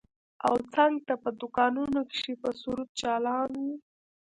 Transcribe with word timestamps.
او 0.45 0.53
څنگ 0.73 0.95
ته 1.07 1.13
په 1.23 1.29
دوکانونو 1.39 1.99
کښې 2.11 2.33
به 2.41 2.49
سروذ 2.59 2.89
چالان 3.01 3.51
و. 3.63 3.65